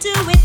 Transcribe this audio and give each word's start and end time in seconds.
do 0.00 0.10
it. 0.30 0.35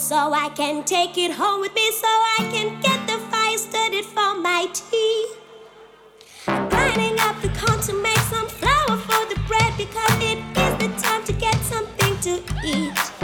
So 0.00 0.32
I 0.32 0.48
can 0.56 0.82
take 0.84 1.18
it 1.18 1.30
home 1.30 1.60
with 1.60 1.74
me 1.74 1.90
so 1.92 2.08
I 2.08 2.48
can 2.50 2.80
get 2.80 3.06
the 3.06 3.18
fire 3.30 3.58
started 3.58 4.04
for 4.04 4.34
my 4.40 4.66
tea. 4.72 5.26
Grinding 6.46 7.18
up 7.20 7.40
the 7.42 7.48
corn 7.60 7.80
to 7.82 7.92
make 8.02 8.18
some 8.32 8.48
flour 8.48 8.96
for 8.96 9.22
the 9.32 9.40
bread 9.46 9.72
because 9.76 10.16
it 10.20 10.38
is 10.56 10.74
the 10.78 10.88
time 11.00 11.22
to 11.24 11.32
get 11.32 11.54
something 11.62 12.18
to 12.20 12.42
eat. 12.64 13.19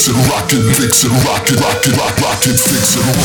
fix 0.00 0.08
it, 0.08 0.16
rock 0.30 0.48
it, 0.52 0.62
fix 0.76 1.04
it, 1.04 1.10
rock 1.28 1.50
it, 1.50 1.60
rock 1.60 1.84
it, 1.84 1.96
rock, 1.98 2.16
rock 2.20 2.46
it, 2.46 2.56
fix 2.56 2.96
it, 2.96 3.00
rock 3.04 3.10
it, 3.10 3.12
rock 3.12 3.20